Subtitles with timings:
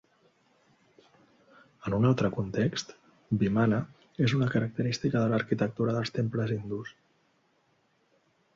[1.89, 2.95] En un altre context,
[3.43, 3.81] vimana
[4.29, 6.95] és una característica de l'arquitectura dels temples hindús.